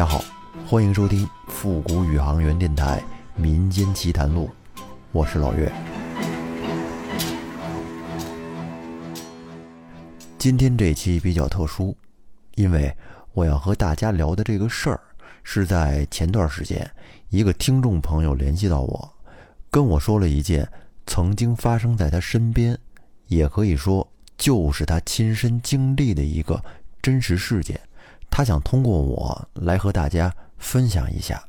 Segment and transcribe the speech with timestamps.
[0.00, 0.24] 大家好，
[0.66, 3.04] 欢迎收听复古宇航员电台
[3.38, 4.48] 《民间奇谈录》，
[5.12, 5.70] 我是老岳。
[10.38, 11.94] 今天这期比较特殊，
[12.54, 12.90] 因为
[13.34, 14.98] 我要和大家聊的这个事儿，
[15.42, 16.90] 是在前段时间
[17.28, 19.12] 一个听众朋友联系到我，
[19.70, 20.66] 跟我说了一件
[21.06, 22.74] 曾经发生在他身边，
[23.26, 26.64] 也可以说就是他亲身经历的一个
[27.02, 27.78] 真实事件。
[28.30, 31.42] 他想通过我来和大家分享一下。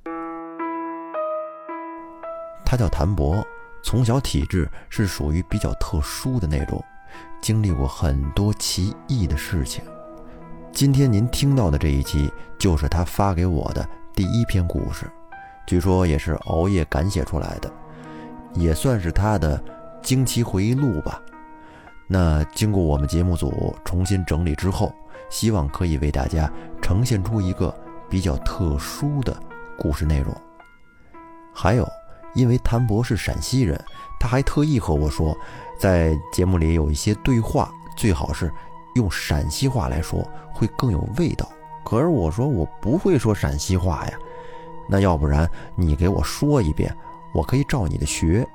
[2.65, 3.45] 他叫谭博，
[3.83, 6.83] 从小体质是属于比较特殊的那种，
[7.41, 9.83] 经历过很多奇异的事情。
[10.71, 15.05] 今天您听到的这一期就是他发给我的第一篇故事，
[15.67, 17.71] 据说也是熬夜赶写出来的，
[18.53, 19.61] 也算是他的
[20.01, 21.21] 惊奇回忆录吧。
[22.07, 24.93] 那经过我们节目组重新整理之后。
[25.31, 26.47] 希望可以为大家
[26.79, 27.75] 呈现出一个
[28.07, 29.35] 比较特殊的
[29.79, 30.31] 故事内容。
[31.51, 31.87] 还有，
[32.35, 33.83] 因为谭博是陕西人，
[34.19, 35.35] 他还特意和我说，
[35.79, 38.51] 在节目里有一些对话最好是
[38.95, 40.23] 用陕西话来说，
[40.53, 41.49] 会更有味道。
[41.83, 44.13] 可是我说我不会说陕西话呀，
[44.87, 46.95] 那要不然你给我说一遍，
[47.33, 48.47] 我可以照你的学。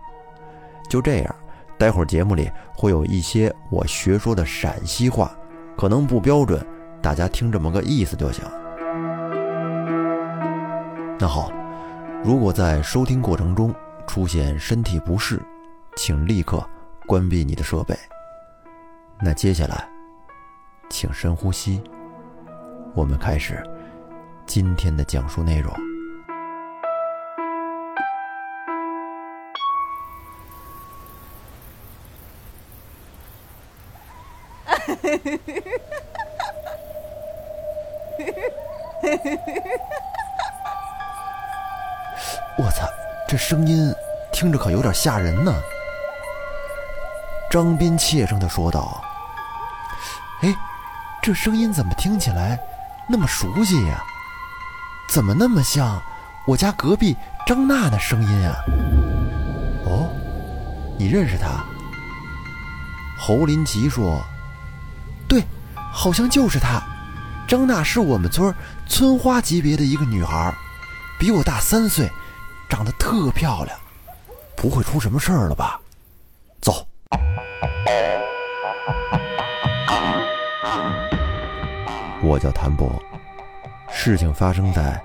[0.89, 1.35] 就这样，
[1.77, 5.35] 待会儿节目里会有一些我学说的陕西话。
[5.77, 6.65] 可能不标准，
[7.03, 8.45] 大家听这么个意思就行。
[11.19, 11.53] 那好，
[12.25, 13.75] 如果在收听过程中
[14.07, 15.41] 出现身体不适，
[15.97, 16.65] 请立刻
[17.07, 17.95] 关闭你的设备。
[19.21, 19.89] 那接下来，
[20.89, 21.83] 请深呼吸，
[22.95, 23.63] 我们开始
[24.47, 25.73] 今天的讲述内容。
[42.59, 42.89] 我操，
[43.29, 43.95] 这声音
[44.33, 45.55] 听着可有点吓人呢。
[47.51, 49.01] 张斌怯声的说道
[50.43, 50.53] ：“哎，
[51.23, 52.59] 这声音怎么听起来
[53.09, 54.03] 那么熟悉呀？
[55.09, 56.03] 怎么那么像
[56.47, 57.17] 我家隔壁
[57.47, 58.57] 张娜的声音啊？
[59.85, 60.11] 哦，
[60.99, 61.65] 你认识她？”
[63.21, 64.21] 侯林奇说。
[65.97, 66.83] 好像就是她。
[67.49, 68.55] 张娜是我们村
[68.87, 70.55] 村花级别的一个女孩，
[71.19, 72.11] 比我大三岁，
[72.69, 73.79] 长得特漂亮。
[74.55, 75.81] 不会出什么事儿了吧？
[76.61, 76.87] 走。
[82.23, 83.01] 我叫谭博，
[83.91, 85.01] 事情发生在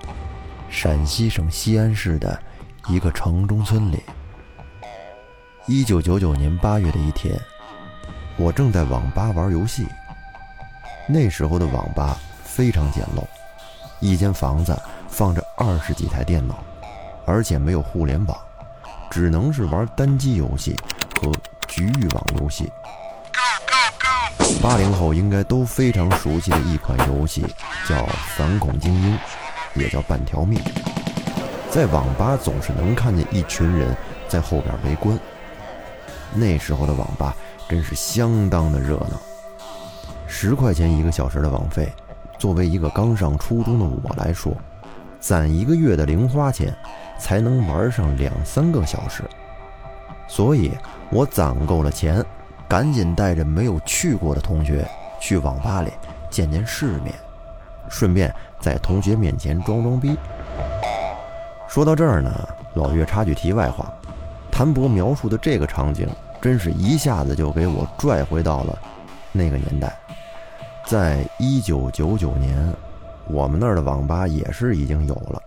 [0.68, 2.38] 陕西省西安市的
[2.88, 4.02] 一个城中村里。
[5.66, 7.40] 一九九九年八月的一天，
[8.36, 9.86] 我正在网吧玩游戏。
[11.06, 13.22] 那时候的网吧非常简陋，
[14.00, 14.76] 一间房子
[15.08, 16.62] 放着二十几台电脑，
[17.26, 18.38] 而且没有互联网，
[19.10, 20.76] 只能是玩单机游戏
[21.20, 21.32] 和
[21.66, 22.70] 局域网游戏。
[24.62, 27.44] 八零后应该都非常熟悉的一款游戏
[27.88, 27.96] 叫
[28.36, 29.14] 《反恐精英》，
[29.74, 30.58] 也叫《半条命》。
[31.68, 33.96] 在网吧总是能看见一群人
[34.28, 35.18] 在后边围观。
[36.32, 37.34] 那时候的网吧
[37.68, 39.20] 真是相当的热闹。
[40.34, 41.92] 十块钱一个小时的网费，
[42.38, 44.56] 作为一个刚上初中的我来说，
[45.20, 46.74] 攒一个月的零花钱
[47.18, 49.22] 才能玩上两三个小时。
[50.26, 50.72] 所以，
[51.10, 52.24] 我攒够了钱，
[52.66, 54.88] 赶紧带着没有去过的同学
[55.20, 55.90] 去网吧里
[56.30, 57.14] 见见世面，
[57.90, 60.16] 顺便在同学面前装装逼。
[61.68, 63.92] 说到这儿呢，老岳插句题外话：
[64.50, 66.08] 谭博描述的这个场景，
[66.40, 68.78] 真是一下子就给我拽回到了
[69.30, 69.94] 那个年代。
[70.86, 72.74] 在一九九九年，
[73.28, 75.40] 我们那儿的网吧也是已经有了。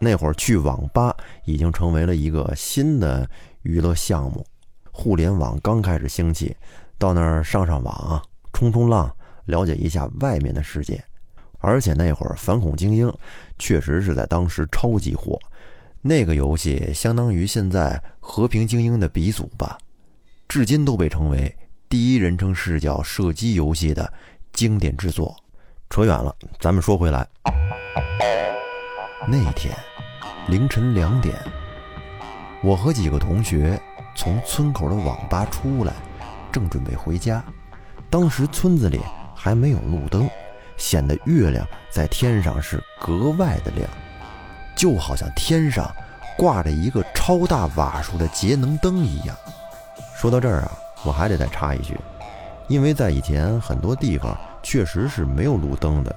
[0.00, 3.28] 那会儿去网吧已经成为了一个新的
[3.62, 4.44] 娱乐项目，
[4.90, 6.56] 互联网刚开始兴起，
[6.98, 8.20] 到那儿上上网、
[8.52, 9.14] 冲冲浪，
[9.44, 11.02] 了解一下外面的世界。
[11.58, 13.08] 而且那会儿《反恐精英》
[13.58, 15.38] 确实是在当时超级火，
[16.02, 19.78] 那个游戏相当于现在《和平精英》的鼻祖吧，
[20.48, 21.54] 至今都被称为
[21.88, 24.12] 第一人称视角射击游戏的。
[24.56, 25.36] 经典之作，
[25.90, 27.28] 扯远了，咱们说回来。
[29.28, 29.76] 那天
[30.48, 31.36] 凌晨两点，
[32.62, 33.78] 我和几个同学
[34.14, 35.92] 从村口的网吧出来，
[36.50, 37.44] 正准备回家。
[38.08, 38.98] 当时村子里
[39.34, 40.26] 还没有路灯，
[40.78, 43.86] 显得月亮在天上是格外的亮，
[44.74, 45.94] 就好像天上
[46.38, 49.36] 挂着一个超大瓦数的节能灯一样。
[50.16, 50.72] 说到这儿啊，
[51.04, 51.94] 我还得再插一句。
[52.68, 56.14] 因为在以前很多地方确实是没有路灯的，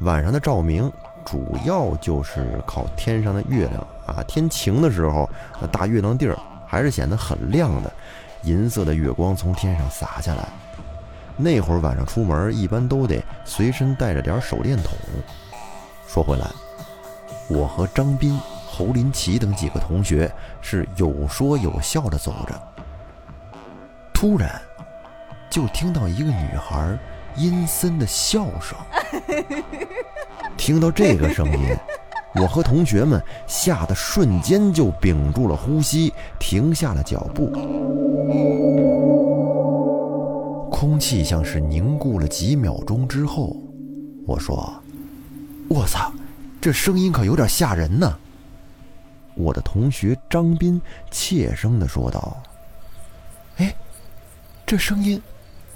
[0.00, 0.90] 晚上的照明
[1.24, 4.22] 主要就是靠天上的月亮啊。
[4.28, 5.28] 天晴的时候，
[5.60, 7.92] 那大月亮地儿还是显得很亮的，
[8.42, 10.48] 银色的月光从天上洒下来。
[11.36, 14.92] 那会儿晚上出门，一般都得随身带着点手电筒。
[16.06, 16.46] 说回来，
[17.48, 20.30] 我和张斌、侯林奇等几个同学
[20.60, 22.60] 是有说有笑的走着，
[24.12, 24.60] 突然
[25.50, 26.98] 就听到一个女孩
[27.36, 28.76] 阴森的笑声。
[30.56, 31.76] 听到这个声音，
[32.34, 37.50] 我和同学们吓得瞬间就屏住了呼吸，停下了脚步。
[40.70, 43.56] 空气像是凝固了几秒钟之后，
[44.26, 44.72] 我说
[45.68, 46.12] ：“我操，
[46.60, 48.16] 这声音可有点吓人呢。”
[49.34, 50.80] 我的同学张斌
[51.10, 52.36] 怯声的说道
[53.58, 53.74] ：“哎，
[54.66, 55.20] 这声音，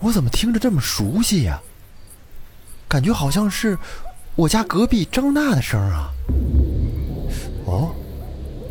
[0.02, 1.60] 我怎么听着这么熟悉呀？
[2.88, 3.78] 感觉好像是
[4.34, 6.10] 我家隔壁张娜的声啊。”
[7.64, 7.94] 哦，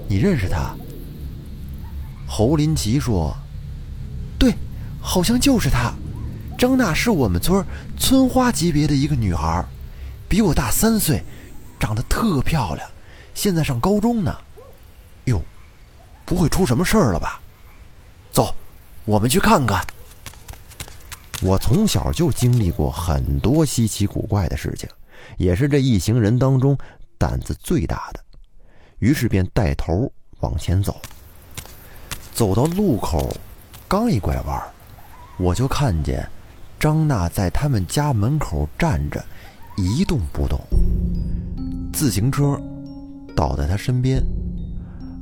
[0.08, 0.76] 你认识他？
[2.28, 3.36] 侯林奇说
[4.38, 4.54] ：“对，
[5.02, 5.94] 好像就是他。
[6.58, 7.66] 张娜是我们村
[7.98, 9.66] 村花级别的一个女孩，
[10.30, 11.24] 比我大三岁，
[11.80, 12.88] 长得特漂亮，
[13.34, 14.36] 现在上高中呢。
[15.26, 15.42] 哟，
[16.26, 17.42] 不会出什么事儿了吧？
[18.32, 18.54] 走，
[19.06, 19.84] 我们去看看。
[21.42, 24.88] 我从小就经历过很多稀奇古怪的事情，
[25.38, 26.78] 也是这一行人当中
[27.18, 28.20] 胆子最大的，
[29.00, 30.12] 于是便带头
[30.42, 31.02] 往前走。
[32.34, 33.36] 走到路口，
[33.88, 34.62] 刚一拐弯，
[35.38, 36.28] 我就看见
[36.80, 39.24] 张娜在他们家门口站着，
[39.78, 40.60] 一动不动。
[41.92, 42.60] 自行车
[43.36, 44.24] 倒在他身边。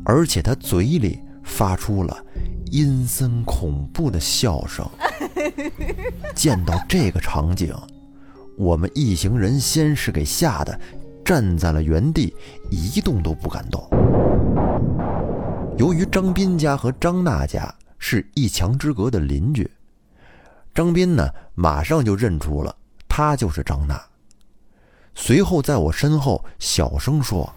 [0.05, 2.25] 而且他嘴里发出了
[2.71, 4.83] 阴森恐怖的笑声。
[6.35, 7.73] 见到这个场景，
[8.57, 10.79] 我们一行人先是给吓得
[11.23, 12.35] 站在了原地，
[12.69, 13.87] 一动都不敢动。
[15.77, 19.69] 由于张斌家和张娜家是一墙之隔的邻居，
[20.73, 22.75] 张斌呢马上就认出了
[23.07, 24.01] 她就是张娜，
[25.15, 27.53] 随后在我身后小声说。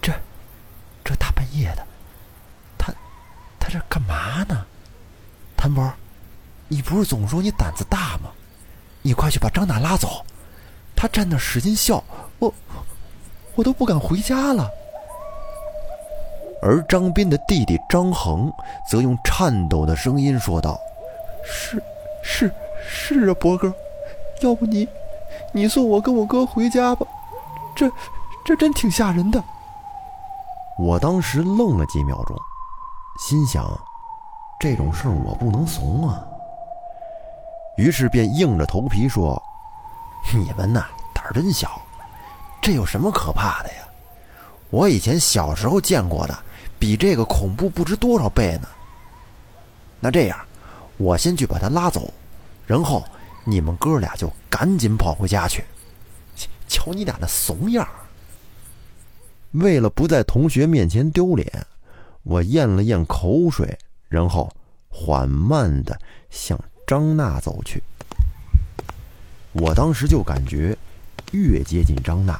[0.00, 0.12] 这
[1.04, 1.86] 这大半夜的，
[2.76, 2.92] 他
[3.58, 4.66] 他这干嘛呢？
[5.56, 5.94] 谭博，
[6.72, 8.30] 你不是总说你胆子大吗？
[9.02, 10.24] 你快去把张娜拉走，
[10.96, 12.02] 他站那使劲笑，
[12.38, 12.50] 我
[13.54, 14.70] 我都不敢回家了。
[16.62, 18.50] 而张斌的弟弟张恒
[18.88, 20.80] 则用颤抖的声音说道
[21.44, 21.82] ：“是
[22.22, 22.50] 是
[22.88, 23.70] 是啊，博哥，
[24.40, 24.88] 要不你
[25.52, 27.06] 你送我跟我哥回家吧，
[27.76, 27.92] 这
[28.46, 29.44] 这真挺吓人的。”
[30.80, 32.34] 我当时愣了几秒钟，
[33.18, 33.78] 心想：
[34.58, 36.24] 这种事儿我不能怂啊。
[37.76, 39.42] 于是便硬着头皮说
[40.34, 41.80] ：“你们呐，胆儿真小，
[42.60, 43.88] 这有什么可怕的呀？
[44.70, 46.38] 我以前小时候见过的，
[46.78, 48.68] 比这个恐怖不知多少倍呢。
[50.00, 50.38] 那这样，
[50.96, 52.12] 我先去把他拉走，
[52.66, 53.04] 然后
[53.44, 55.64] 你们哥俩就赶紧跑回家去。
[56.68, 57.86] 瞧你俩那怂样！”
[59.52, 61.66] 为了不在同学面前丢脸，
[62.22, 63.78] 我咽了咽口水，
[64.08, 64.50] 然后
[64.88, 65.98] 缓慢地
[66.30, 66.58] 向
[66.92, 67.82] 张娜走去。
[69.52, 70.76] 我当时就感觉，
[71.30, 72.38] 越接近张娜，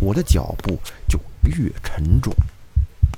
[0.00, 2.32] 我的脚步就越沉重，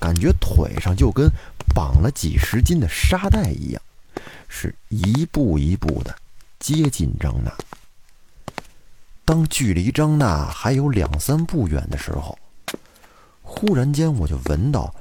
[0.01, 1.31] 感觉腿上就跟
[1.73, 3.81] 绑了几十斤的沙袋一样，
[4.49, 6.13] 是一步一步的
[6.59, 7.57] 接近张娜。
[9.25, 12.37] 当距离张娜还有两三步远的时候，
[13.41, 14.93] 忽然间，我就闻到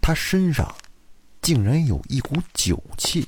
[0.00, 0.72] 她身上
[1.42, 3.26] 竟然有一股酒气。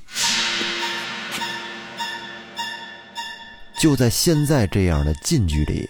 [3.79, 5.89] 就在现在这样的近距离，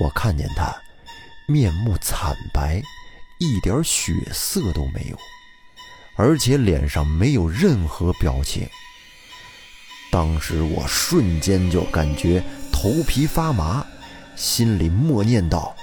[0.00, 0.74] 我看见他
[1.46, 2.82] 面目惨白，
[3.38, 5.16] 一点血色都没有，
[6.16, 8.68] 而且脸上没有任何表情。
[10.10, 13.86] 当时我瞬间就感觉头皮发麻，
[14.34, 15.76] 心里默念道：“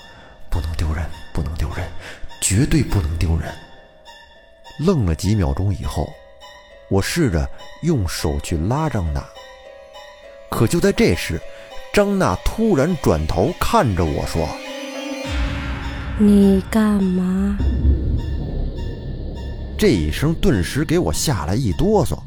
[0.52, 1.86] 不能丢人。”不能丢人，
[2.40, 3.54] 绝对不能丢人。
[4.80, 6.08] 愣了几秒钟以后，
[6.90, 7.46] 我试着
[7.82, 9.22] 用手去拉张娜，
[10.50, 11.40] 可就在这时，
[11.94, 14.48] 张娜突然转头看着我说
[16.18, 17.58] ：“你干嘛？”
[19.78, 22.18] 这一声顿时给我吓了一哆嗦。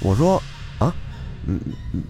[0.00, 0.42] 我说
[0.80, 0.94] ：“啊，
[1.46, 1.60] 嗯，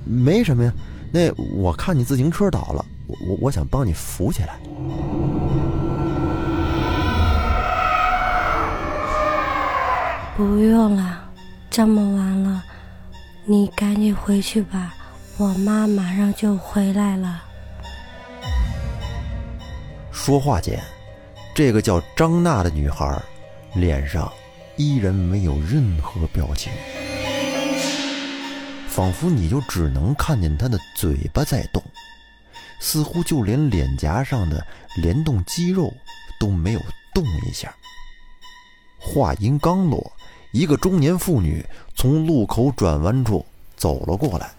[0.04, 0.72] 没什么呀。
[1.12, 4.60] 那我看你自行车倒了，我我我想帮你扶起来。”
[10.36, 11.24] 不用了，
[11.68, 12.62] 这么晚了，
[13.44, 14.94] 你赶紧回去吧，
[15.40, 17.42] 我妈马上就回来了。
[20.12, 20.78] 说话间，
[21.54, 23.18] 这个叫张娜的女孩
[23.72, 24.30] 脸上
[24.76, 26.70] 依然没有任何表情，
[28.86, 31.82] 仿佛你就只能看见她的嘴巴在动，
[32.78, 34.62] 似乎就连脸颊上的
[34.96, 35.90] 联动肌肉
[36.38, 36.80] 都没有
[37.14, 37.74] 动一下。
[38.98, 40.12] 话音刚落，
[40.52, 44.50] 一个中年妇女从路口转弯处走了过来。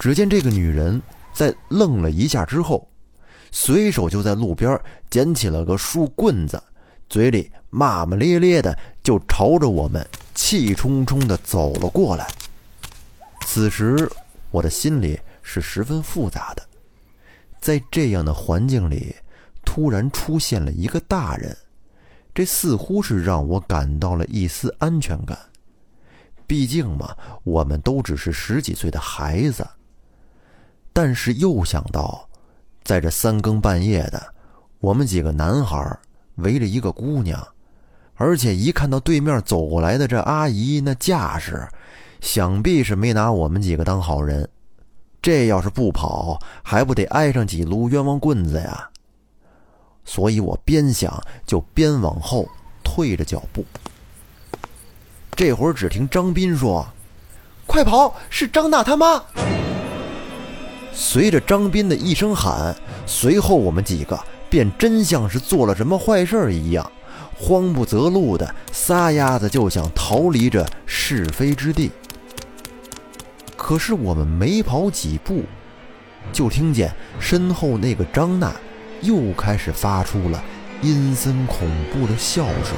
[0.00, 1.00] 只见这个女人
[1.34, 2.88] 在愣了一下之后，
[3.52, 4.80] 随手就在路边
[5.10, 6.60] 捡起了个树棍子，
[7.06, 10.04] 嘴里骂骂咧咧的就朝着我们
[10.34, 12.26] 气冲冲的走了过来。
[13.44, 14.10] 此时
[14.50, 16.62] 我的心里是十分复杂的，
[17.60, 19.14] 在这样的环境里，
[19.66, 21.54] 突然出现了一个大人，
[22.34, 25.38] 这似乎是让我感到了一丝安全感。
[26.46, 27.14] 毕竟嘛，
[27.44, 29.66] 我们都只是十几岁的孩子。
[30.92, 32.28] 但是又想到，
[32.82, 34.34] 在这三更半夜的，
[34.80, 35.98] 我们几个男孩
[36.36, 37.46] 围着一个姑娘，
[38.16, 41.68] 而且一看到对面走过来的这阿姨那架势，
[42.20, 44.48] 想必是没拿我们几个当好人。
[45.22, 48.88] 这要是不跑，还不得挨上几撸冤枉棍子呀？
[50.04, 52.48] 所以我边想就边往后
[52.82, 53.64] 退着脚步。
[55.36, 56.86] 这会儿只听张斌说
[57.66, 58.14] ：“快跑！
[58.28, 59.22] 是张娜他妈！”
[60.92, 62.74] 随着张斌的一声喊，
[63.06, 64.18] 随后我们几个
[64.48, 66.90] 便真像是做了什么坏事一样，
[67.36, 71.90] 慌不择路的撒丫子就想逃离这是非之地。
[73.56, 75.44] 可是我们没跑几步，
[76.32, 78.52] 就听见身后那个张娜
[79.00, 80.42] 又开始发出了
[80.82, 82.76] 阴森恐怖的笑声，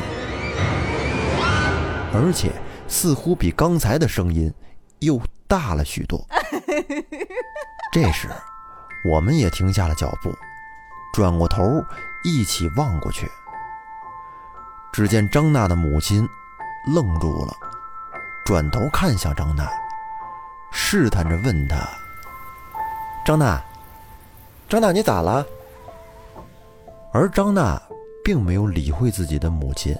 [2.12, 2.50] 而且
[2.86, 4.52] 似乎比刚才的声音
[4.98, 6.26] 又大了许多。
[7.92, 8.30] 这时，
[9.04, 10.34] 我们也停下了脚步，
[11.12, 11.84] 转过头
[12.24, 13.30] 一起望过去。
[14.90, 16.26] 只见张娜的母亲
[16.86, 17.54] 愣住了，
[18.46, 19.70] 转头看向张娜，
[20.72, 21.86] 试探着问她
[23.26, 23.62] ：“张娜，
[24.70, 25.44] 张娜，你咋了？”
[27.12, 27.78] 而张娜
[28.24, 29.94] 并没有理会自己的母亲，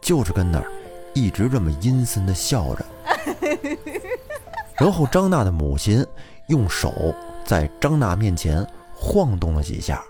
[0.00, 0.70] 就是跟那儿
[1.12, 2.86] 一直这么阴森的笑着。
[4.78, 6.06] 然后张娜的母亲。
[6.48, 10.02] 用手在张娜面前晃动了几下，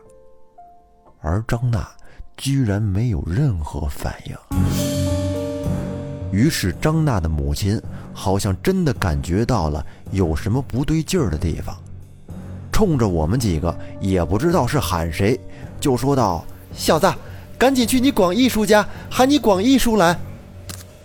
[1.21, 1.89] 而张娜
[2.37, 4.37] 居然没有任何反应。
[6.31, 7.81] 于是张娜的母亲
[8.13, 11.75] 好像真的感觉到了有什么不对劲儿的地方，
[12.71, 15.41] 冲着我们几个也不知道是喊谁，
[15.81, 17.11] 就说道：“小子，
[17.57, 20.19] 赶紧去你广义叔家喊你广义叔来。”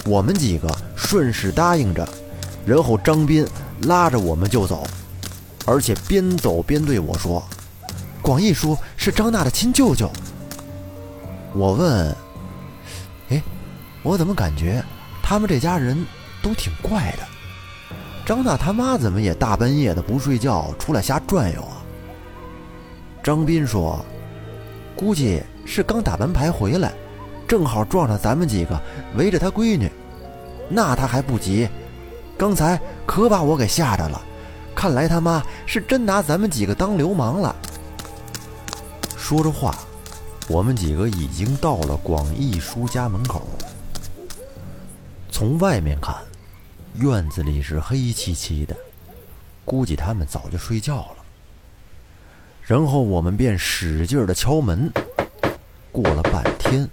[0.06, 2.06] 我们几个顺势答应着，
[2.66, 3.48] 然后张斌
[3.84, 4.84] 拉着我们就走。
[5.66, 7.44] 而且边走边对我说
[8.22, 10.12] ：“广义叔是张娜的亲舅舅。”
[11.54, 12.16] 我问
[13.30, 13.42] ：“哎，
[14.04, 14.84] 我怎么感觉
[15.22, 16.06] 他们这家人
[16.42, 17.24] 都挺怪的？
[18.26, 21.84] 张娜他妈怎么也大半夜的不睡觉出来瞎转悠啊？”
[23.24, 24.04] 张斌说
[24.98, 26.92] ：“估计是刚打完牌回来，
[27.48, 28.82] 正好撞上咱们几个
[29.16, 29.92] 围着他闺女，
[30.70, 31.70] 那他还不急，
[32.38, 34.20] 刚才可把我给吓着了。”
[34.82, 37.56] 看来他妈是真拿咱们几个当流氓了。
[39.16, 39.78] 说着话，
[40.48, 43.48] 我们几个已经到了广义叔家门口。
[45.30, 46.16] 从外面看，
[46.96, 48.76] 院子里是黑漆漆的，
[49.66, 51.18] 估计他们早就睡觉了。
[52.64, 54.92] 然后我们便使劲的敲门，
[55.92, 56.90] 过了半天，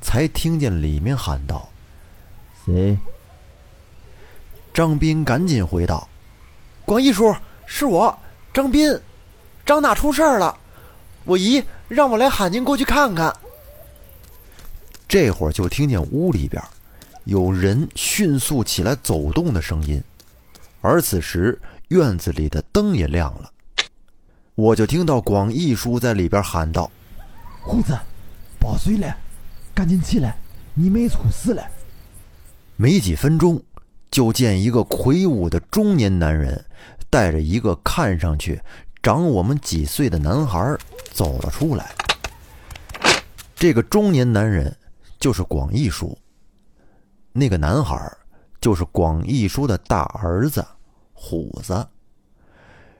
[0.00, 1.68] 才听见里面喊道
[2.64, 2.96] ：“谁？”
[4.72, 6.08] 张斌赶紧回道。
[6.86, 7.34] 广义叔，
[7.66, 8.16] 是我，
[8.54, 8.96] 张斌，
[9.64, 10.56] 张娜出事儿了，
[11.24, 13.34] 我姨让我来喊您过去看看。
[15.08, 16.62] 这会儿就听见屋里边
[17.24, 20.00] 有人迅速起来走动的声音，
[20.80, 23.50] 而此时院子里的灯也亮了，
[24.54, 26.88] 我就听到广义叔在里边喊道
[27.62, 27.98] ：“虎子，
[28.60, 29.12] 报水了，
[29.74, 30.38] 赶紧起来，
[30.74, 31.66] 你妹出事了。”
[32.78, 33.60] 没几分钟。
[34.10, 36.64] 就见一个魁梧的中年男人，
[37.10, 38.60] 带着一个看上去
[39.02, 40.76] 长我们几岁的男孩
[41.12, 41.94] 走了出来。
[43.54, 44.74] 这个中年男人
[45.18, 46.16] 就是广义叔，
[47.32, 48.10] 那个男孩
[48.60, 50.64] 就是广义叔的大儿子
[51.12, 51.86] 虎子。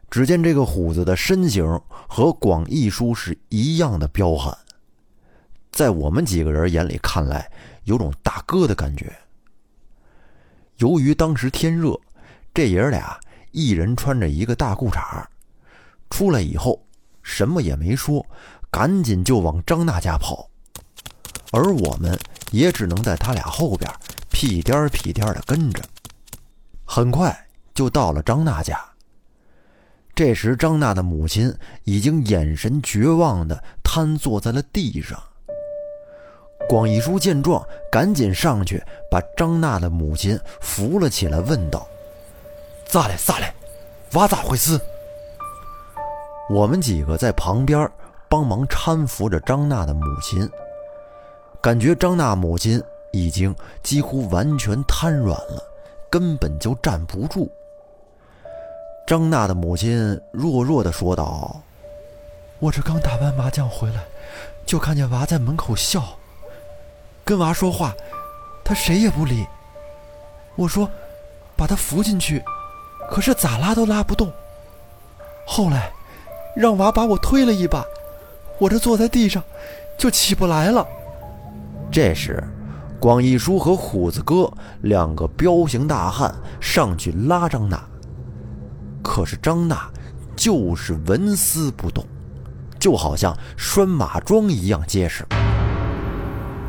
[0.08, 4.56] 只见这个虎子的身形和广义叔是一样的彪悍，
[5.72, 7.50] 在我们几个人眼里看来，
[7.84, 9.12] 有种大哥的感觉。
[10.78, 11.99] 由于当时天热，
[12.52, 13.18] 这爷俩
[13.50, 15.25] 一人穿着一个大裤衩
[16.11, 16.80] 出来以后
[17.23, 18.25] 什么也没说，
[18.71, 20.49] 赶紧就往张娜家跑，
[21.50, 22.18] 而我们
[22.50, 23.90] 也只能在他俩后边
[24.30, 25.83] 屁颠屁颠的跟着。
[26.85, 27.37] 很快
[27.75, 28.78] 就到了张娜家。
[30.14, 31.54] 这时，张娜的母亲
[31.85, 35.23] 已经眼神绝望的瘫坐在了地上。
[36.68, 41.87] 广义叔见状，赶紧上去把张娜的母亲扶了起来，问道
[42.85, 43.14] ：“咋了？
[43.16, 43.46] 咋了？
[44.12, 44.80] 娃咋回事？”
[46.50, 47.90] 我们几个在旁边
[48.28, 50.49] 帮忙搀扶着张娜的母亲，
[51.61, 52.82] 感觉张娜母亲
[53.12, 55.62] 已经几乎完全瘫软了，
[56.11, 57.50] 根本就站不住。
[59.06, 61.61] 张娜的母亲弱弱的说道
[62.58, 64.04] ：“我这刚打完麻将回来，
[64.64, 66.16] 就看见娃在门口笑，
[67.26, 67.92] 跟娃说话，
[68.64, 69.45] 他谁也不理。
[70.54, 70.88] 我说，
[71.56, 72.40] 把他扶进去，
[73.11, 74.33] 可是咋拉都拉不动。
[75.45, 75.90] 后来，
[76.54, 77.85] 让娃把我推了一把，
[78.61, 79.42] 我这坐在地上，
[79.99, 80.87] 就起不来了。”
[81.90, 82.40] 这时，
[83.00, 84.49] 广义叔和虎子哥
[84.83, 87.85] 两个彪形大汉上去拉张娜。
[89.02, 89.90] 可是张娜
[90.37, 92.06] 就是纹丝不动，
[92.78, 95.26] 就好像拴马桩一样结实。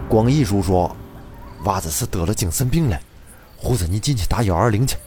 [0.09, 0.95] 广义叔说
[1.65, 2.97] ：“娃子是得了精神病了，
[3.57, 4.97] 虎子你进去打幺二零去。”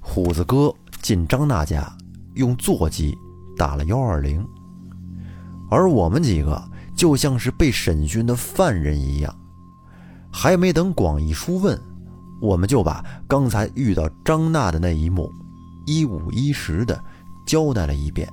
[0.00, 1.90] 虎子哥进张娜家，
[2.34, 3.16] 用座机
[3.56, 4.46] 打了幺二零，
[5.70, 6.62] 而我们几个
[6.94, 9.34] 就像是被审讯的犯人一样，
[10.30, 11.80] 还没等广义叔问。
[12.40, 15.32] 我们就把刚才遇到张娜的那一幕，
[15.86, 17.02] 一五一十的
[17.46, 18.28] 交代了一遍。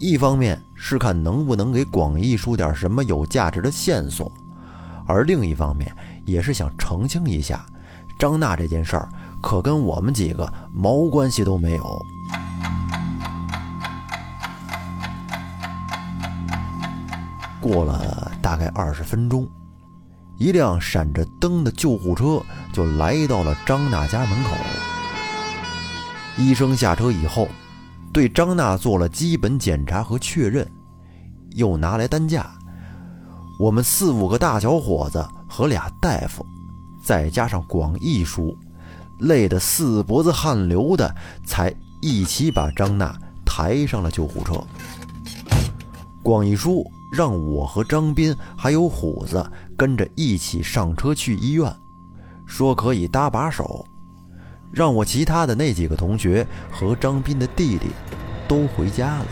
[0.00, 4.32] 一方面是看能不能给广义叔点什么有价值的线索，
[5.06, 5.92] 而另一方面
[6.24, 7.66] 也是想澄清一下，
[8.18, 9.08] 张娜这件事儿
[9.42, 12.02] 可跟我们几个毛关系都没有。
[17.60, 19.46] 过了大概二十分钟。
[20.38, 22.40] 一辆闪着灯的救护车
[22.72, 24.50] 就来到了张娜家门口。
[26.36, 27.48] 医生下车以后，
[28.12, 30.64] 对张娜做了基本检查和确认，
[31.54, 32.50] 又拿来担架。
[33.58, 36.44] 我们四五个大小伙子和俩大夫，
[37.02, 38.56] 再加上广义叔，
[39.20, 44.62] 累得四脖子汗流的，才一起把张娜抬上了救护车。
[46.22, 46.84] 广义叔。
[47.10, 51.74] 让我和张斌还有虎子跟着一起上车去医院，
[52.44, 53.82] 说可以搭把手，
[54.70, 57.86] 让我其他的那几个同学和张斌的弟弟
[58.46, 59.26] 都回家了。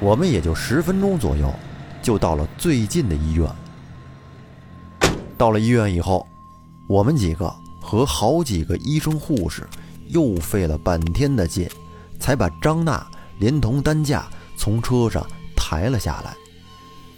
[0.00, 1.52] 我们也就十分钟左右
[2.02, 3.48] 就到了最近的医院。
[5.36, 6.26] 到了医院以后，
[6.88, 9.68] 我们几个和好几个医生护士
[10.08, 11.68] 又费了半天的劲，
[12.18, 13.06] 才把张娜
[13.38, 15.26] 连同担架从车上。
[15.62, 16.34] 抬了下来，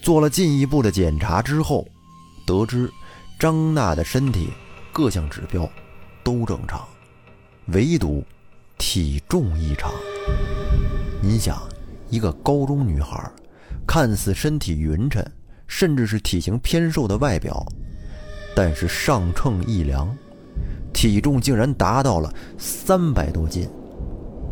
[0.02, 1.86] 做了进一步的检查之后，
[2.44, 2.92] 得知
[3.38, 4.50] 张娜的身体
[4.92, 5.66] 各项指标
[6.22, 6.86] 都正常，
[7.68, 8.22] 唯独
[8.76, 9.90] 体重异常。
[11.22, 11.62] 您想，
[12.12, 13.32] 一个高中女孩，
[13.86, 15.24] 看似身体匀称，
[15.66, 17.64] 甚至是体型偏瘦的外表，
[18.54, 20.14] 但是上秤一量，
[20.92, 23.66] 体重竟然达到了三百多斤，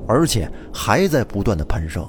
[0.09, 2.03] 而且还在不断的攀升。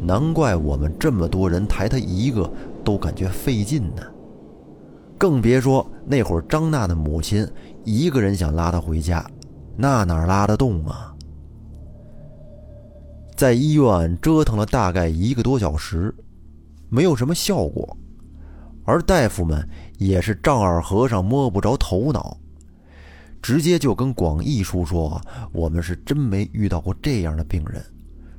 [0.00, 2.50] 难怪我们这么多人抬她一个
[2.82, 4.02] 都感觉费劲呢，
[5.18, 7.46] 更别说那会儿张娜的母亲
[7.84, 9.22] 一个人想拉她回家，
[9.76, 11.11] 那哪拉得动啊？
[13.42, 16.14] 在医院折腾了大概一个多小时，
[16.88, 17.96] 没有什么效果，
[18.84, 22.38] 而大夫们也是丈二和尚摸不着头脑，
[23.42, 27.84] 直接就跟广义叔说：“我们是真没遇到过这样的病人，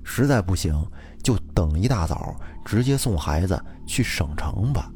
[0.06, 0.74] 实在不行。”
[1.22, 4.90] 就等一大早，直接送孩子去省城吧。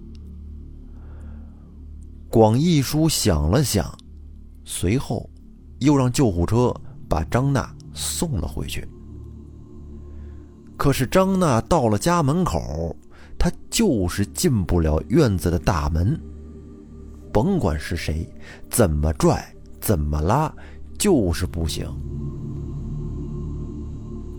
[2.29, 3.93] 广义叔想了想，
[4.63, 5.29] 随后
[5.79, 6.73] 又让救护车
[7.09, 8.87] 把张娜送了回去。
[10.77, 12.95] 可是张娜到了家门口，
[13.37, 16.17] 她就是进不了院子的大门。
[17.33, 18.27] 甭管是谁，
[18.69, 19.43] 怎么拽，
[19.81, 20.53] 怎么拉，
[20.97, 21.85] 就是不行。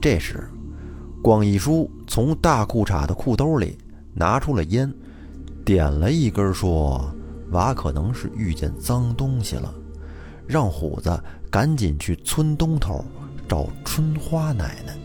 [0.01, 0.49] 这时。
[1.21, 3.77] 广义叔从大裤衩的裤兜里
[4.15, 4.91] 拿出了烟，
[5.65, 7.13] 点了一根，说
[7.51, 9.75] ：“娃可能是遇见脏东西了，
[10.47, 11.21] 让虎子
[11.51, 13.05] 赶紧去村东头
[13.49, 14.97] 找春花奶奶，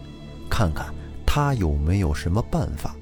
[0.48, 0.94] 看看
[1.36, 2.96] 他有没有什么办法。”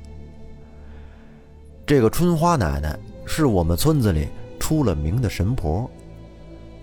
[1.86, 5.92] 这个春花奶奶是我们村子里出了名的神婆，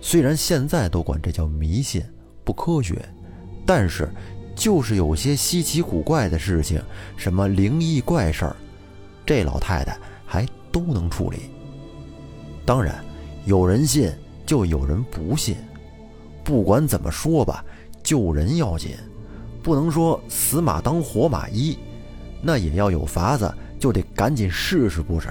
[0.02, 2.02] 虽然现在都管这叫迷信、
[2.44, 3.02] 不科学，
[3.64, 4.06] 但是。
[4.54, 6.82] 就是有些稀奇古怪的事情，
[7.16, 8.56] 什么灵异怪事儿，
[9.24, 11.42] 这老太太还都能处理。
[12.66, 12.98] 当然，
[13.44, 14.12] 有人信
[14.44, 15.56] 就有人不信。
[16.42, 17.64] 不管怎么说吧，
[18.02, 18.96] 救人要紧，
[19.68, 21.78] 不能说死马当活马医，
[22.40, 25.28] 那也要有法子，就得赶紧试试，不是？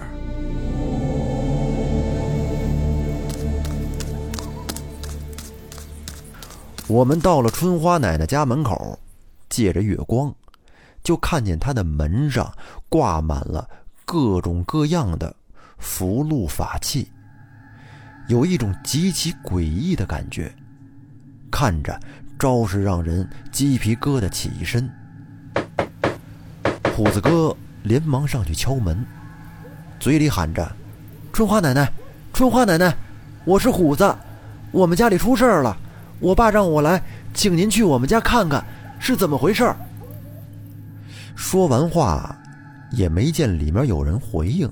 [6.85, 8.99] 我们到了春花奶奶家门口，
[9.49, 10.31] 借着月光，
[11.01, 12.53] 就看见她的门上
[12.89, 13.67] 挂满了
[14.05, 15.35] 各种各样的
[15.79, 17.09] 符箓法器，
[18.27, 20.53] 有一种极其诡异的感觉，
[21.49, 21.99] 看着
[22.37, 24.89] 招式让人鸡皮疙瘩起一身。
[26.95, 29.05] 虎子哥连忙上去敲门，
[29.99, 30.69] 嘴里喊着
[31.33, 31.91] ：“春花奶奶，
[32.33, 32.95] 春花奶奶，
[33.45, 34.15] 我是虎子，
[34.71, 35.77] 我们家里出事儿了。”
[36.19, 36.99] 我爸让我来，
[37.31, 38.65] 请您去我们家看看
[38.99, 39.71] 是怎么回事。
[41.35, 42.35] 说完话，
[42.89, 44.67] 也没见里面有人回应，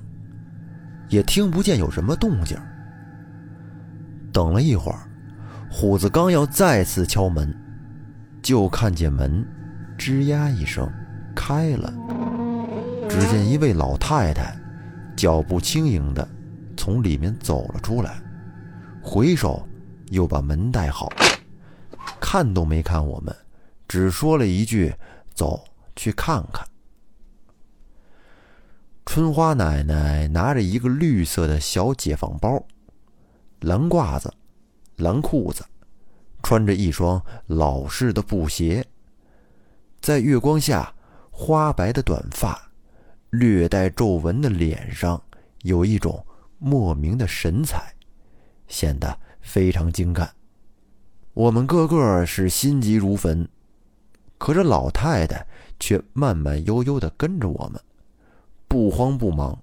[1.08, 2.58] 也听不见有什么动静。
[4.34, 5.05] 等了一会儿，
[5.78, 7.54] 虎子刚要再次敲门，
[8.42, 9.46] 就看见门
[9.98, 10.90] 吱呀一声
[11.36, 11.94] 开了，
[13.10, 14.58] 只见一位老太太
[15.18, 16.26] 脚步轻盈的
[16.78, 18.22] 从里面走了出来，
[19.04, 19.68] 回手
[20.12, 21.12] 又把门带好。
[22.22, 23.36] 看都没看我们，
[23.86, 24.96] 只说了一句
[25.36, 25.62] ：“走
[25.94, 26.66] 去看看。”
[29.06, 32.66] 春花奶奶拿着一个绿色的小解放包，
[33.60, 34.34] 蓝褂子、
[34.97, 35.65] 蓝裤子，
[36.41, 38.86] 穿着一双老式的布鞋，
[39.99, 40.93] 在月光下，
[41.31, 42.71] 花白的短发，
[43.31, 45.21] 略带皱纹的脸上，
[45.63, 46.25] 有一种
[46.60, 47.93] 莫名的神采，
[48.67, 50.31] 显得非常精干。
[51.34, 53.45] 我们个个是心急如焚，
[54.38, 55.45] 可这老太太
[55.79, 57.81] 却慢慢悠悠的跟着我们，
[58.69, 59.60] 不慌不忙。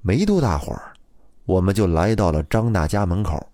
[0.00, 0.94] 没多大会儿，
[1.44, 3.46] 我们就来到了张娜家门口。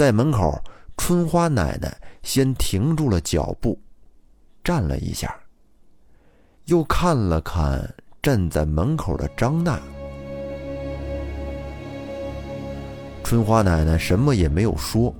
[0.00, 0.58] 在门口，
[0.96, 3.78] 春花奶奶先停住了脚步，
[4.64, 5.38] 站了一下，
[6.64, 7.86] 又看了看
[8.22, 9.78] 站在门口的张娜。
[13.22, 15.14] 春花奶奶什么也没有说。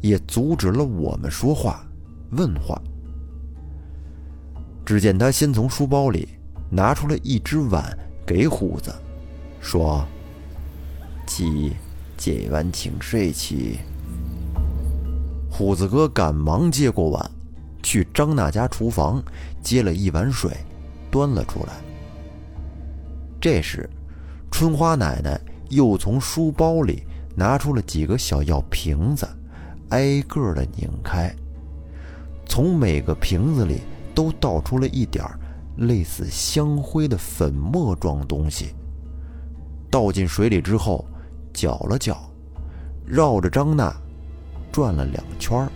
[0.00, 1.84] 也阻止了我们说话、
[2.30, 2.80] 问话。
[4.86, 6.26] 只见她先从书包里
[6.70, 7.84] 拿出了一只碗
[8.26, 8.94] 给虎子，
[9.60, 10.06] 说
[11.28, 11.74] ：“鸡
[12.16, 13.78] 解完请睡起。”
[15.56, 17.30] 虎子哥赶忙接过碗，
[17.82, 19.22] 去张娜家厨房
[19.62, 20.54] 接了一碗水，
[21.10, 21.72] 端了出来。
[23.40, 23.88] 这时，
[24.50, 25.40] 春花奶奶
[25.70, 29.26] 又从书包里拿出了几个小药瓶子。
[29.88, 31.34] 挨个的拧开，
[32.44, 33.80] 从每个瓶子里
[34.14, 35.24] 都倒出了一点
[35.78, 38.74] 类似香灰的粉末状东西。
[39.90, 41.02] 倒进水里之后，
[41.54, 42.30] 搅了搅，
[43.06, 43.96] 绕着张娜
[44.76, 45.66] 转了两圈，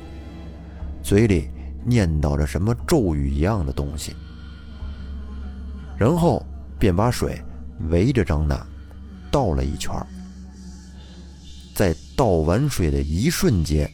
[1.02, 1.48] 嘴里
[1.86, 4.14] 念叨着什么咒语一样的东西，
[5.96, 6.44] 然后
[6.78, 7.42] 便把水
[7.88, 8.62] 围着张娜
[9.30, 9.90] 倒了一圈。
[11.74, 13.90] 在倒完水的一瞬间。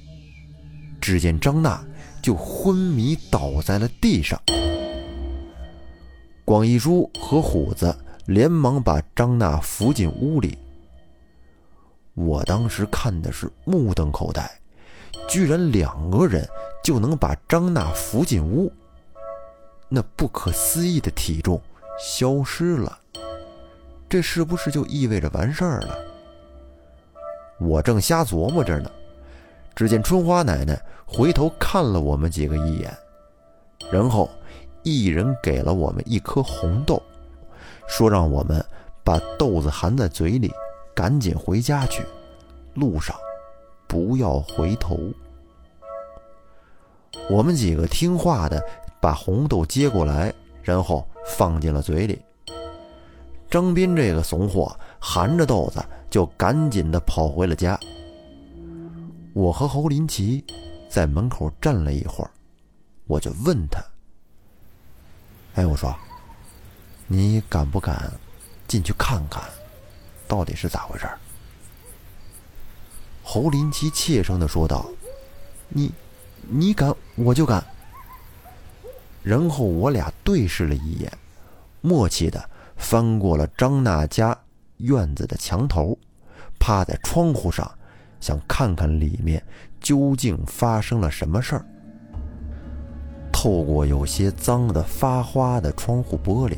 [1.01, 1.81] 只见张娜
[2.21, 4.43] 就昏迷倒在了地上，
[6.45, 10.59] 广义叔和虎子连忙把张娜扶进屋里。
[12.15, 14.51] 我当时看的是目瞪口呆，
[15.29, 16.49] 居然两个人
[16.83, 18.73] 就能把张娜扶进屋，
[19.89, 21.61] 那不可思议的体重
[21.99, 22.99] 消失了，
[24.09, 25.99] 这是不是就意味着完事儿了？
[27.59, 28.91] 我正瞎琢磨着呢。
[29.75, 32.97] 只见春花奶奶回头看了我们几个一眼，
[33.93, 34.31] 然后
[34.83, 37.03] 一人给了我们一颗红豆，
[37.87, 38.65] 说让我们
[39.05, 40.51] 把豆子含在嘴里，
[40.95, 42.03] 赶紧回家去，
[42.73, 43.15] 路上
[43.87, 44.99] 不要回头。
[47.31, 48.63] 我们几个听话的
[49.01, 52.21] 把红豆接过来，然后放进了嘴里。
[53.51, 57.79] 张斌这个怂货含着豆子就赶紧的跑回了家。
[59.33, 60.45] 我和侯林奇
[60.89, 62.31] 在门口站了一会儿，
[63.07, 63.81] 我就问他
[65.55, 65.95] ：“哎，我说，
[67.07, 68.13] 你敢不敢
[68.67, 69.43] 进去看看，
[70.27, 71.07] 到底是咋回事？”
[73.29, 74.89] 侯林奇怯声的说道
[75.69, 75.91] ：“你，
[76.49, 77.63] 你敢，我就敢。”
[79.21, 81.13] 然后我俩对视了一眼，
[81.81, 84.39] 默契的翻过了张娜家
[84.77, 85.99] 院子的墙头，
[86.61, 87.69] 趴在窗户上。
[88.21, 89.43] 想看看里面
[89.81, 91.65] 究竟发生了什么事儿。
[93.33, 96.57] 透过有些脏的发花的窗户玻璃，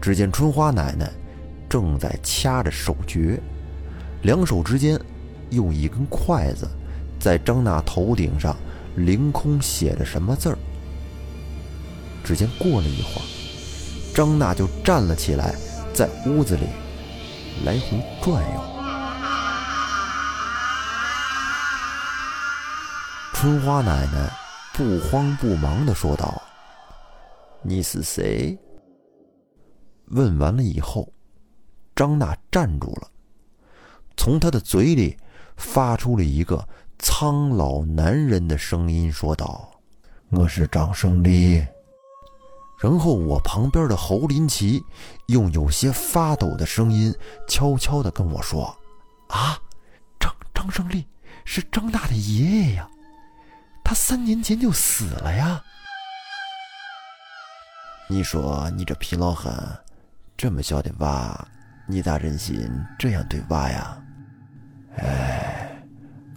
[0.00, 1.10] 只见春花奶奶
[1.68, 3.40] 正在掐着手诀，
[4.22, 4.98] 两手之间
[5.50, 6.68] 用一根筷子
[7.18, 8.56] 在张娜头顶上
[8.96, 10.58] 凌空写着什么字儿。
[12.24, 13.24] 只见过了一会儿，
[14.14, 15.54] 张娜就站了起来，
[15.94, 16.64] 在屋子里
[17.64, 18.60] 来回转悠。
[23.32, 24.30] 春花奶奶
[24.74, 26.42] 不慌不忙地说道
[27.62, 28.58] ：“你是谁？”
[30.10, 31.12] 问完了以后，
[31.94, 33.08] 张娜站住了，
[34.16, 35.16] 从她的嘴里
[35.58, 36.66] 发出了一个
[36.98, 39.68] 苍老男人的声音，说道
[40.30, 41.66] ：“我是张胜利。”
[42.80, 44.82] 然后我旁边的侯林奇
[45.26, 47.12] 用有些发抖的声音
[47.48, 48.74] 悄悄地跟我说
[49.28, 49.58] ：“啊，
[50.20, 51.04] 张张胜利
[51.44, 52.88] 是张大的爷爷呀。”
[53.84, 55.60] 他三年前就死了呀！
[58.08, 59.82] 你说你这皮老汉，
[60.36, 61.48] 这么小的娃，
[61.86, 63.98] 你咋忍心这样对娃呀？
[64.98, 65.70] 哎，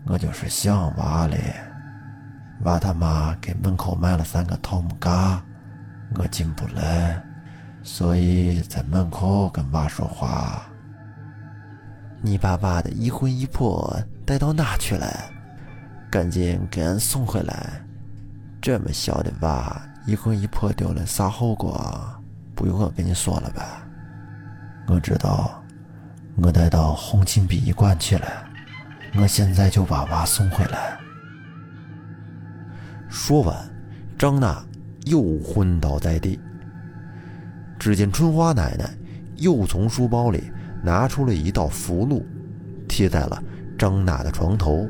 [0.05, 1.37] 我就是想娃嘞。
[2.63, 5.41] 娃他妈给门口买了三个桃木杆，
[6.15, 7.21] 我进不来，
[7.81, 10.61] 所以在门口跟娃说话。
[12.21, 15.07] 你把娃的一魂一魄带到哪去了？
[16.11, 17.81] 赶紧给俺送回来！
[18.61, 22.05] 这么小的娃，一魂一魄丢了，啥后果？
[22.53, 23.81] 不用我跟你说了吧？
[24.87, 25.63] 我知道，
[26.43, 28.27] 我带到红琴殡仪馆去了。
[29.19, 30.97] 我现在就把娃送回来。
[33.09, 33.55] 说完，
[34.17, 34.63] 张娜
[35.05, 36.39] 又昏倒在地。
[37.77, 38.89] 只见春花奶奶
[39.37, 40.51] 又从书包里
[40.83, 42.23] 拿出了一道符箓，
[42.87, 43.41] 贴在了
[43.77, 44.87] 张娜的床头。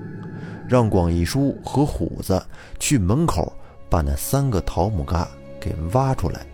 [0.68, 2.42] 让广义叔和虎子
[2.80, 3.52] 去门口
[3.90, 5.28] 把那三个桃木嘎
[5.60, 6.46] 给挖出来。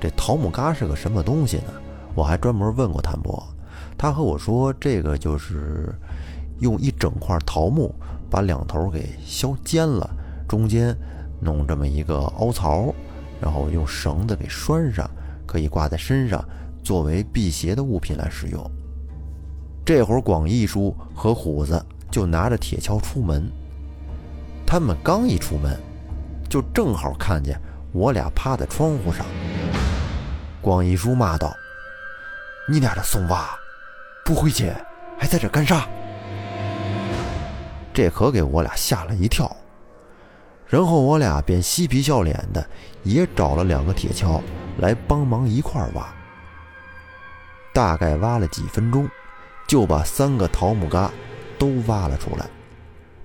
[0.00, 1.72] 这桃木嘎是个什么东西呢？
[2.14, 3.40] 我还专门问过谭博，
[3.96, 5.94] 他和我说，这个就是
[6.62, 7.94] 用一整块桃木
[8.30, 10.08] 把两头给削尖了，
[10.48, 10.96] 中间
[11.38, 12.94] 弄这么一个凹槽，
[13.38, 15.06] 然后用绳子给拴上，
[15.46, 16.42] 可以挂在身上，
[16.82, 18.58] 作为辟邪的物品来使用。
[19.84, 21.84] 这会儿广义叔和虎子。
[22.12, 23.50] 就拿着铁锹出门，
[24.66, 25.74] 他们刚一出门，
[26.46, 27.58] 就正好看见
[27.90, 29.24] 我俩趴在窗户上。
[30.60, 31.50] 广义叔骂道
[32.68, 33.48] ：“你俩这怂娃，
[34.26, 34.70] 不回去
[35.18, 35.88] 还在这干啥？”
[37.92, 39.54] 这可给我俩吓了一跳。
[40.66, 42.66] 然后我俩便嬉皮笑脸的，
[43.02, 44.40] 也找了两个铁锹
[44.78, 46.06] 来帮忙一块挖。
[47.74, 49.08] 大概挖了几分钟，
[49.66, 51.10] 就把三个桃木疙。
[51.58, 52.46] 都挖了出来，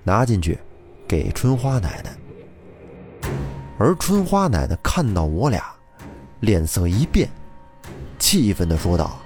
[0.04, 0.56] 拿进去
[1.08, 3.28] 给春花奶奶。
[3.76, 5.64] 而春花奶奶看到我俩，
[6.38, 7.28] 脸色一变，
[8.16, 9.18] 气愤地说道：“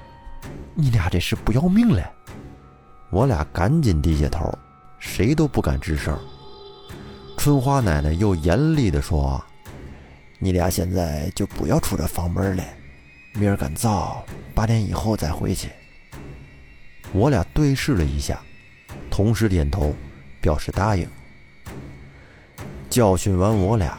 [0.74, 2.02] 你俩这是不要命了！”
[3.12, 4.50] 我俩赶紧低下头，
[5.02, 6.16] 谁都不敢吱声。
[7.36, 9.44] 春花奶奶又严厉地说
[10.38, 12.62] ：“你俩现在就不要出这房门了，
[13.32, 15.68] 明儿赶早八点以后再回去。”
[17.12, 18.40] 我俩对视了一下。
[19.10, 19.94] 同时点头，
[20.40, 21.06] 表示答应。
[22.88, 23.98] 教训完我俩，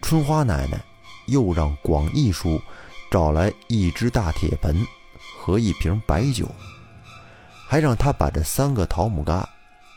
[0.00, 0.80] 春花奶奶
[1.26, 2.60] 又让广义叔
[3.10, 4.84] 找来一只大铁盆
[5.38, 6.50] 和一瓶白酒，
[7.68, 9.48] 还让他把这三个桃木嘎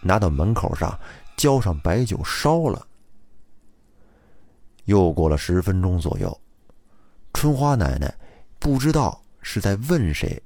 [0.08, 0.98] 拿到门口上
[1.36, 2.88] 浇上白酒烧了。
[4.86, 6.36] 又过了十分钟左右，
[7.34, 8.12] 春花奶奶
[8.58, 10.42] 不知道是在问谁，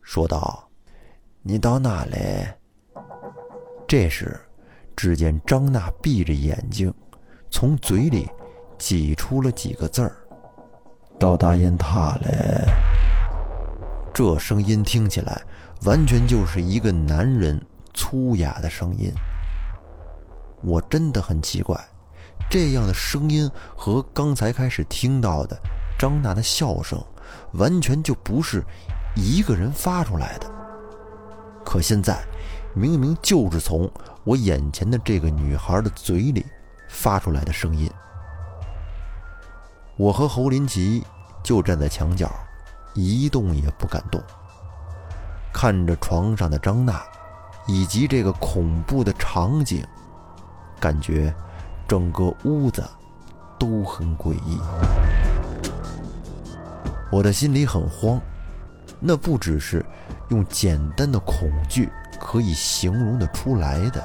[0.00, 0.68] 说道
[1.42, 2.56] ：“你到哪来？”
[3.88, 4.40] 这时，
[4.94, 6.94] 只见张娜闭着眼睛，
[7.50, 8.28] 从嘴里
[8.78, 10.16] 挤出了几个字儿
[11.18, 12.68] ：“到大雁塔了。”
[14.14, 15.42] 这声音听起来
[15.82, 17.60] 完全就是一个男人
[17.94, 19.12] 粗哑的声音。
[20.62, 21.78] 我真的很奇怪，
[22.48, 25.56] 这样的声音和刚才开始听到的
[25.98, 27.02] 张娜的笑声，
[27.52, 28.64] 完全就不是
[29.14, 30.50] 一个人发出来的。
[31.64, 32.22] 可现在。
[32.72, 33.90] 明明就是从
[34.22, 36.46] 我眼前的这个女孩的嘴里
[36.88, 37.90] 发出来的声音。
[39.96, 41.04] 我和侯林奇
[41.42, 42.30] 就站在墙角，
[42.94, 44.22] 一动也不敢动，
[45.52, 47.02] 看着床上的张娜，
[47.72, 49.86] 以及这个恐怖的场景，
[50.80, 51.32] 感觉
[51.86, 52.82] 整个屋子
[53.60, 54.58] 都很诡异。
[57.12, 58.20] 我的心里很慌，
[58.98, 59.86] 那不只是
[60.30, 61.88] 用简单的恐惧。
[62.22, 64.02] 可以形容的出来的。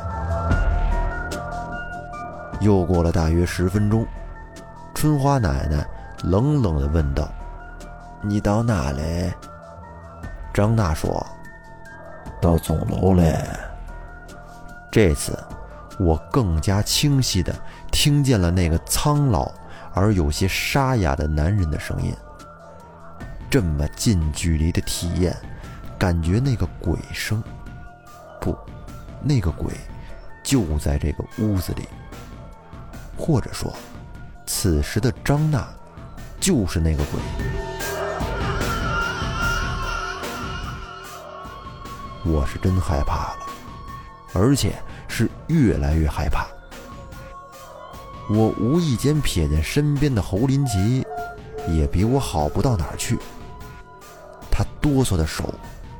[2.61, 4.07] 又过了大约十分钟，
[4.93, 5.85] 春花奶奶
[6.23, 7.27] 冷冷地问道
[8.23, 9.33] ：“你到哪嘞？”
[10.53, 11.23] 张娜说
[12.45, 13.35] ：“到钟楼嘞。”
[14.91, 15.37] 这次，
[15.97, 17.53] 我更加清晰地
[17.91, 19.51] 听见了那个苍老
[19.93, 22.13] 而有些沙哑的男人的声音。
[23.49, 25.35] 这么近距离的体验，
[25.97, 27.43] 感觉那个鬼声，
[28.39, 28.55] 不，
[29.21, 29.73] 那个鬼
[30.43, 31.87] 就在这个屋子里。
[33.17, 33.73] 或者说，
[34.45, 35.67] 此时的张娜
[36.39, 37.19] 就是那个鬼。
[42.25, 43.45] 我是真害怕了，
[44.33, 44.75] 而且
[45.07, 46.47] 是越来越害怕。
[48.29, 51.05] 我无意间瞥见身边的侯林奇，
[51.69, 53.17] 也比我好不到哪儿去。
[54.51, 55.53] 他哆嗦的手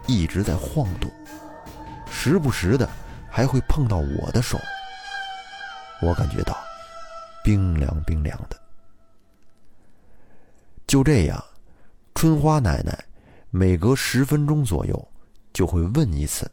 [0.08, 1.12] 一直在晃动，
[2.10, 2.90] 时不时的
[3.30, 4.58] 还会碰到我的手。
[6.02, 6.58] 我感觉到。
[7.44, 8.60] 冰凉冰凉的。
[10.88, 11.46] 就这样，
[12.16, 13.06] 春花奶奶
[13.52, 15.08] 每隔十分钟左右
[15.56, 16.52] 就会问一次，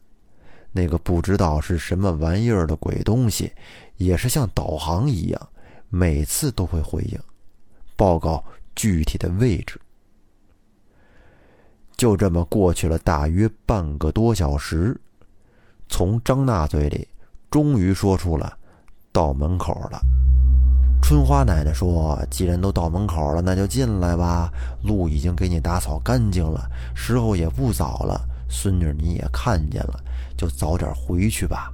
[0.70, 3.52] 那个不知道是什么玩意儿的鬼东西，
[3.96, 5.48] 也是像导航一样，
[5.88, 7.18] 每次都会回应，
[7.96, 8.42] 报告
[8.76, 9.80] 具体的位置。
[11.96, 14.96] 就这么过去了大约半个多小时，
[15.88, 17.08] 从张娜嘴里
[17.50, 18.56] 终于说出了
[19.10, 20.00] “到门口了”。
[21.02, 24.48] 春花奶奶说：“既然都到门口了，那就进来吧。
[24.84, 28.28] 路已经给你打扫干净了，时候也不早了。
[28.52, 29.98] 孙女你也看见了，
[30.36, 31.72] 就早点回去吧。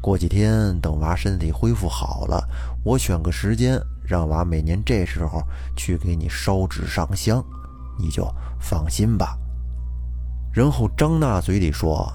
[0.00, 2.42] 过几天等娃身体恢复好了，
[2.84, 5.42] 我选个时间，让娃每年这时候
[5.76, 7.44] 去给你烧纸上香，
[7.98, 8.24] 你就
[8.60, 9.36] 放心吧。”
[10.54, 12.10] 然后张娜嘴里说：“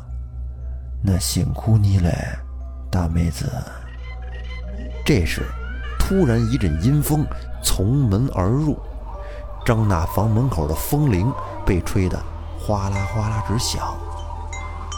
[1.03, 2.09] 那辛苦你了，
[2.89, 3.45] 大妹子。”
[5.05, 5.43] 这时。
[5.99, 7.25] 突然一阵阴风
[7.61, 8.79] 从门而入，
[9.65, 11.29] 张娜房门口的风铃
[11.65, 12.17] 被吹得
[12.67, 13.95] 哗啦哗啦直响。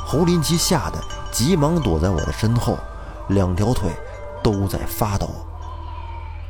[0.03, 0.97] 侯林奇吓得
[1.32, 2.75] 急忙躲在我的身后，
[3.27, 3.91] 两条腿
[4.41, 5.29] 都在发抖。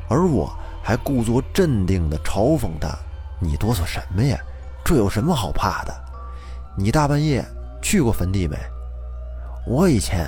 [0.08, 0.50] 而我
[0.82, 2.88] 还故作镇定地嘲讽他
[3.38, 4.40] ：“你哆嗦什么呀？
[4.86, 5.94] 这有什么好怕的？
[6.78, 7.46] 你大半夜
[7.82, 8.58] 去过坟地没？
[9.68, 10.26] 我以前……”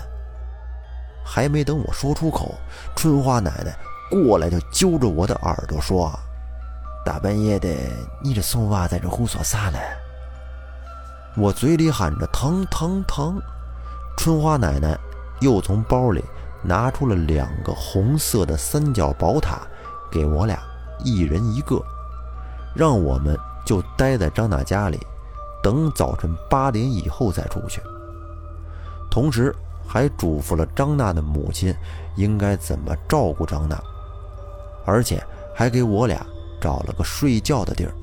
[1.24, 2.54] 还没等我说出口，
[2.98, 3.74] 春花奶奶。
[4.10, 6.12] 过来就揪着我的耳朵说
[7.06, 7.70] ：“大半夜的，
[8.22, 9.80] 你这怂娃在这胡说啥呢？”
[11.38, 13.42] 我嘴里喊着“疼疼疼”，
[14.18, 14.98] 春花奶奶
[15.40, 16.24] 又从包里
[16.62, 19.62] 拿出了两个红色的三角宝塔，
[20.12, 20.60] 给我俩
[21.04, 21.82] 一人一个，
[22.76, 25.00] 让我们就待在张娜家里，
[25.64, 27.82] 等早晨八点以后再出去。
[29.10, 29.56] 同时
[29.88, 31.74] 还嘱咐了张娜的母亲
[32.18, 33.82] 应该怎么照顾张娜。
[34.84, 35.24] 而且
[35.56, 36.26] 还给我俩
[36.60, 37.94] 找了个睡觉的地儿。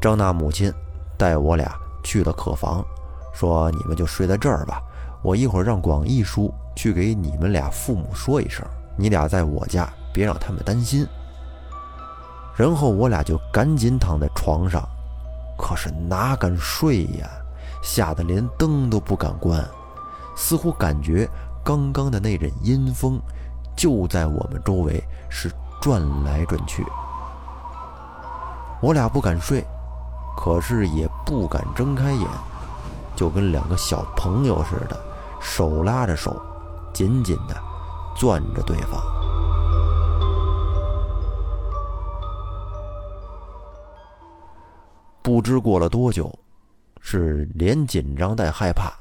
[0.00, 0.72] 张娜母亲
[1.18, 2.82] 带我俩去了客房，
[3.34, 4.80] 说：“你们就睡在这儿吧，
[5.22, 8.64] 我一会儿让广义叔去给你们俩父母说一声，
[8.96, 11.06] 你俩在我家，别让他们担心。”
[12.56, 14.82] 然后我俩就赶紧躺在床上，
[15.58, 17.28] 可是哪敢睡呀，
[17.82, 19.64] 吓得连灯都不敢关，
[20.36, 21.28] 似乎感觉
[21.64, 23.20] 刚刚的那阵阴风。
[23.76, 25.00] 就在我们周围
[25.30, 25.48] 是
[25.80, 26.84] 转来转去，
[28.80, 29.64] 我俩不敢睡，
[30.40, 32.24] 可是也不敢睁开眼，
[33.16, 34.96] 就跟两个小朋友似的，
[35.40, 36.40] 手拉着手，
[36.94, 37.60] 紧紧的
[38.16, 39.02] 攥着对方。
[45.22, 46.32] 不知过了多久，
[47.00, 48.92] 是连紧张带害怕，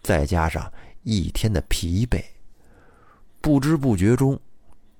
[0.00, 2.24] 再加上一天的疲惫。
[3.40, 4.38] 不知不觉中，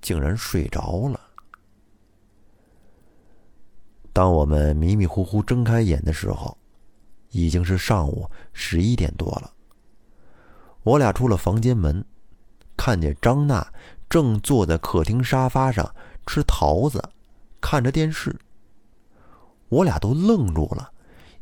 [0.02, 1.20] 竟然睡着了。
[4.18, 6.58] 当我们迷迷糊糊睁开眼的时候，
[7.30, 9.48] 已经是上午十一点多了。
[10.82, 12.04] 我俩出了房间门，
[12.76, 13.64] 看见张娜
[14.10, 15.88] 正坐在客厅沙发上
[16.26, 17.00] 吃桃子，
[17.60, 18.36] 看着电视。
[19.68, 20.90] 我俩都愣住了，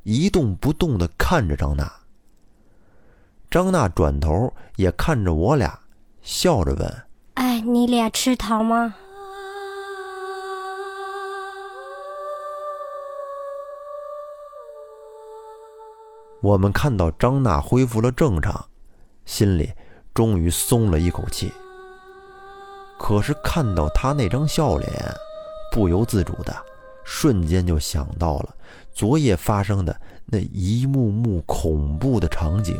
[0.02, 1.90] 一动不动的看着张娜。
[3.50, 5.80] 张娜转头也看着我俩。
[6.20, 7.04] 笑着问
[7.40, 8.96] ：“哎，你俩吃桃吗？”
[16.42, 18.64] 我们看到张娜恢复了正常，
[19.24, 19.72] 心里
[20.14, 21.52] 终于松了一口气。
[22.98, 24.90] 可是看到她那张笑脸，
[25.72, 26.56] 不由自主的
[27.04, 28.54] 瞬间就想到了
[28.92, 32.76] 昨夜发生的那一幕幕恐怖的场景。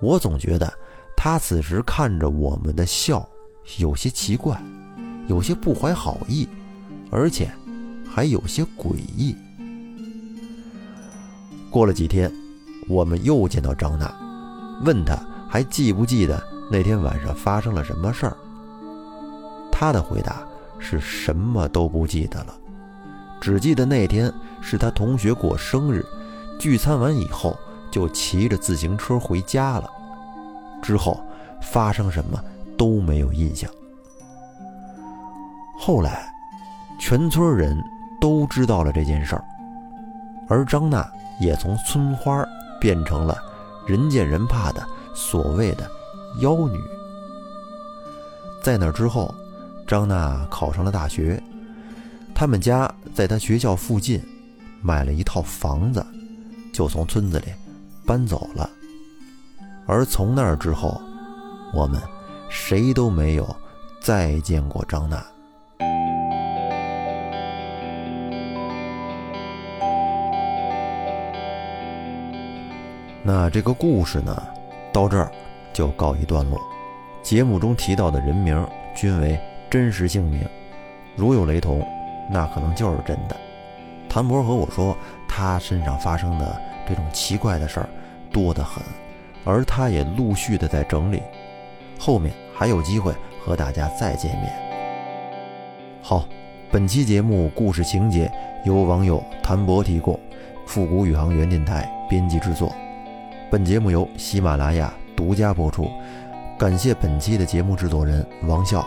[0.00, 0.72] 我总觉得。
[1.18, 3.26] 他此时看着我们的笑，
[3.78, 4.62] 有些奇怪，
[5.28, 6.46] 有些不怀好意，
[7.10, 7.50] 而且
[8.06, 9.34] 还有些诡异。
[11.70, 12.32] 过了几天，
[12.88, 14.12] 我们又见到张娜，
[14.84, 18.36] 问她还记不记得那天晚上发生了什么事儿。
[19.70, 20.42] 她的回答
[20.78, 22.54] 是什么都不记得了，
[23.40, 26.04] 只记得那天是他同学过生日，
[26.58, 27.56] 聚餐完以后
[27.90, 29.90] 就骑着自行车回家了，
[30.82, 31.22] 之后
[31.60, 32.42] 发生什么
[32.78, 33.70] 都没有印象。
[35.78, 36.32] 后来，
[36.98, 37.78] 全村人
[38.18, 39.44] 都知道了这件事儿，
[40.48, 41.06] 而张娜
[41.40, 42.44] 也从村花
[42.80, 43.36] 变成了
[43.86, 45.90] 人见人怕的所谓的
[46.40, 46.80] 妖女。
[48.62, 49.34] 在那之后，
[49.86, 51.42] 张娜考上了大学，
[52.34, 54.20] 他们家在她学校附近
[54.82, 56.04] 买了一套房子，
[56.72, 57.46] 就从村子里
[58.04, 58.68] 搬走了。
[59.86, 61.00] 而从那之后，
[61.72, 62.00] 我们
[62.48, 63.56] 谁都没有
[64.00, 65.24] 再见过张娜。
[73.26, 74.40] 那这个故事呢，
[74.92, 75.28] 到这儿
[75.72, 76.60] 就告一段落。
[77.24, 78.64] 节目中提到的人名
[78.94, 79.36] 均为
[79.68, 80.48] 真实姓名，
[81.16, 81.84] 如有雷同，
[82.30, 83.36] 那可能就是真的。
[84.08, 84.96] 谭博和我说，
[85.28, 86.56] 他身上发生的
[86.88, 87.88] 这种奇怪的事儿
[88.30, 88.80] 多得很，
[89.44, 91.20] 而他也陆续的在整理，
[91.98, 93.12] 后面还有机会
[93.44, 94.52] 和大家再见面。
[96.00, 96.28] 好，
[96.70, 98.30] 本期节目故事情节
[98.64, 100.16] 由网友谭博提供，
[100.64, 102.72] 复古宇航员电台编辑制作。
[103.56, 105.90] 本节目由喜马拉雅独家播出，
[106.58, 108.86] 感谢本期的节目制作人王笑。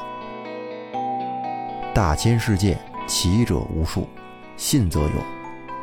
[1.92, 4.08] 大千世界奇者无数，
[4.58, 5.10] 信则有，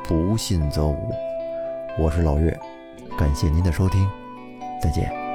[0.04, 1.12] 不信则无。
[1.98, 2.56] 我是老岳，
[3.18, 4.08] 感谢您的收听，
[4.80, 5.25] 再见。